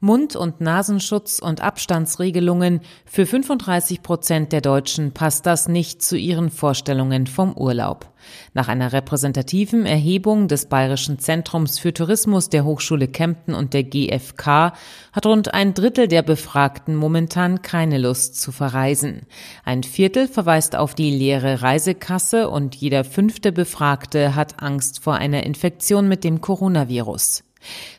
[0.00, 6.50] Mund- und Nasenschutz und Abstandsregelungen für 35 Prozent der Deutschen passt das nicht zu ihren
[6.50, 8.10] Vorstellungen vom Urlaub.
[8.54, 14.72] Nach einer repräsentativen Erhebung des Bayerischen Zentrums für Tourismus der Hochschule Kempten und der GfK
[15.12, 19.26] hat rund ein Drittel der Befragten momentan keine Lust zu verreisen.
[19.64, 25.44] Ein Viertel verweist auf die leere Reisekasse und jeder fünfte Befragte hat Angst vor einer
[25.44, 27.44] Infektion mit dem Coronavirus.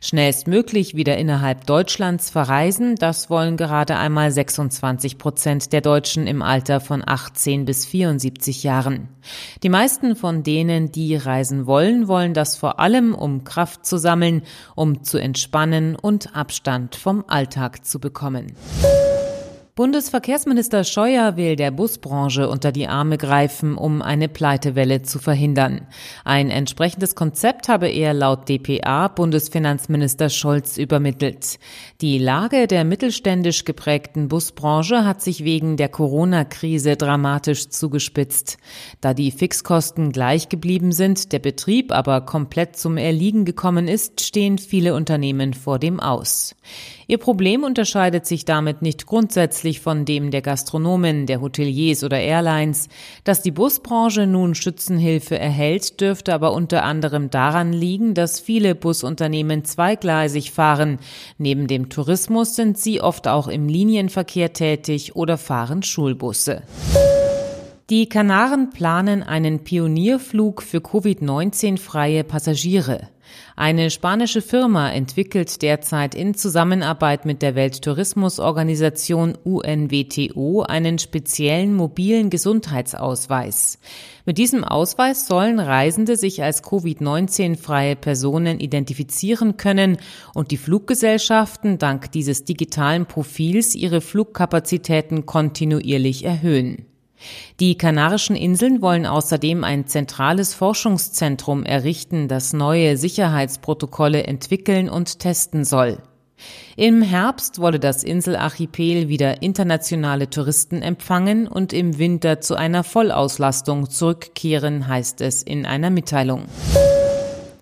[0.01, 6.79] Schnellstmöglich wieder innerhalb Deutschlands verreisen, das wollen gerade einmal 26 Prozent der Deutschen im Alter
[6.79, 9.09] von 18 bis 74 Jahren.
[9.63, 14.43] Die meisten von denen, die reisen wollen, wollen das vor allem, um Kraft zu sammeln,
[14.75, 18.53] um zu entspannen und Abstand vom Alltag zu bekommen.
[19.73, 25.87] Bundesverkehrsminister Scheuer will der Busbranche unter die Arme greifen, um eine Pleitewelle zu verhindern.
[26.25, 31.57] Ein entsprechendes Konzept habe er laut dpa Bundesfinanzminister Scholz übermittelt.
[32.01, 38.57] Die Lage der mittelständisch geprägten Busbranche hat sich wegen der Corona-Krise dramatisch zugespitzt.
[38.99, 44.57] Da die Fixkosten gleich geblieben sind, der Betrieb aber komplett zum Erliegen gekommen ist, stehen
[44.57, 46.57] viele Unternehmen vor dem Aus.
[47.07, 52.89] Ihr Problem unterscheidet sich damit nicht grundsätzlich von dem der Gastronomen, der Hoteliers oder Airlines.
[53.23, 59.63] Dass die Busbranche nun Schützenhilfe erhält, dürfte aber unter anderem daran liegen, dass viele Busunternehmen
[59.63, 60.99] zweigleisig fahren.
[61.37, 66.63] Neben dem Tourismus sind sie oft auch im Linienverkehr tätig oder fahren Schulbusse.
[67.91, 73.09] Die Kanaren planen einen Pionierflug für Covid-19-freie Passagiere.
[73.57, 83.77] Eine spanische Firma entwickelt derzeit in Zusammenarbeit mit der Welttourismusorganisation UNWTO einen speziellen mobilen Gesundheitsausweis.
[84.25, 89.97] Mit diesem Ausweis sollen Reisende sich als Covid-19-freie Personen identifizieren können
[90.33, 96.85] und die Fluggesellschaften dank dieses digitalen Profils ihre Flugkapazitäten kontinuierlich erhöhen.
[97.59, 105.65] Die Kanarischen Inseln wollen außerdem ein zentrales Forschungszentrum errichten, das neue Sicherheitsprotokolle entwickeln und testen
[105.65, 105.97] soll.
[106.75, 113.89] Im Herbst wolle das Inselarchipel wieder internationale Touristen empfangen und im Winter zu einer Vollauslastung
[113.89, 116.45] zurückkehren, heißt es in einer Mitteilung.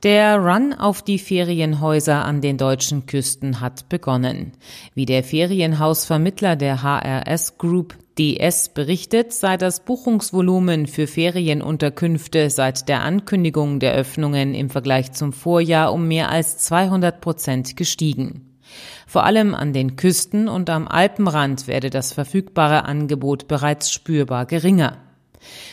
[0.03, 4.53] Der Run auf die Ferienhäuser an den deutschen Küsten hat begonnen.
[4.93, 13.01] Wie der Ferienhausvermittler der HRS Group DS berichtet, sei das Buchungsvolumen für Ferienunterkünfte seit der
[13.03, 18.57] Ankündigung der Öffnungen im Vergleich zum Vorjahr um mehr als 200 Prozent gestiegen.
[19.05, 25.08] Vor allem an den Küsten und am Alpenrand werde das verfügbare Angebot bereits spürbar geringer.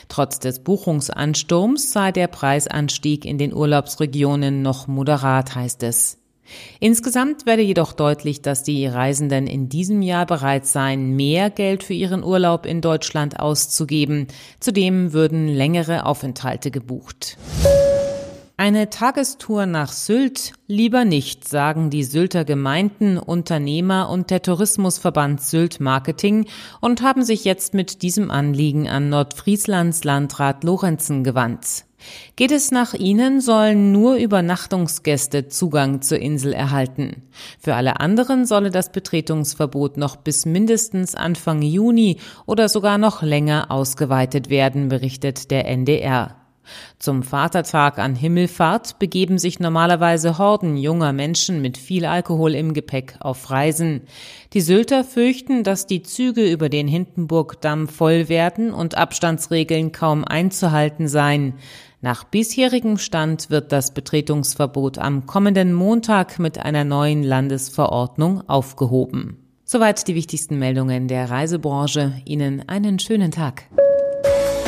[0.08, 6.18] Trotz des Buchungsansturms sei der Preisanstieg in den Urlaubsregionen noch moderat, heißt es.
[6.78, 11.94] Insgesamt werde jedoch deutlich, dass die Reisenden in diesem Jahr bereit seien, mehr Geld für
[11.94, 14.28] ihren Urlaub in Deutschland auszugeben.
[14.60, 17.36] Zudem würden längere Aufenthalte gebucht.
[18.58, 25.78] Eine Tagestour nach Sylt lieber nicht, sagen die Sylter Gemeinden, Unternehmer und der Tourismusverband Sylt
[25.78, 26.46] Marketing
[26.80, 31.84] und haben sich jetzt mit diesem Anliegen an Nordfrieslands Landrat Lorenzen gewandt.
[32.36, 37.24] Geht es nach ihnen, sollen nur Übernachtungsgäste Zugang zur Insel erhalten.
[37.58, 43.70] Für alle anderen solle das Betretungsverbot noch bis mindestens Anfang Juni oder sogar noch länger
[43.70, 46.45] ausgeweitet werden, berichtet der NDR.
[46.98, 53.16] Zum Vatertag an Himmelfahrt begeben sich normalerweise Horden junger Menschen mit viel Alkohol im Gepäck
[53.20, 54.02] auf Reisen.
[54.52, 61.08] Die Sylter fürchten, dass die Züge über den Hindenburgdamm voll werden und Abstandsregeln kaum einzuhalten
[61.08, 61.54] seien.
[62.00, 69.38] Nach bisherigem Stand wird das Betretungsverbot am kommenden Montag mit einer neuen Landesverordnung aufgehoben.
[69.64, 72.22] Soweit die wichtigsten Meldungen der Reisebranche.
[72.24, 73.64] Ihnen einen schönen Tag.